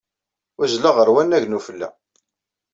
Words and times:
Uzzleɣ 0.61 0.95
ɣer 0.97 1.09
wannag 1.13 1.43
n 1.47 1.57
ufella. 1.57 1.89